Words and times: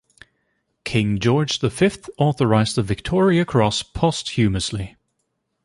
King 0.83 1.19
George 1.19 1.59
the 1.59 1.69
Fifth 1.69 2.09
authorized 2.17 2.75
the 2.75 2.81
Victoria 2.81 3.45
Cross 3.45 3.83
posthumously. 3.83 4.95